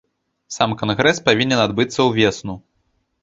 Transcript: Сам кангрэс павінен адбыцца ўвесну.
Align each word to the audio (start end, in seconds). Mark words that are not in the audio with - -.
Сам 0.55 0.71
кангрэс 0.79 1.17
павінен 1.27 1.59
адбыцца 1.67 1.99
ўвесну. 2.09 2.57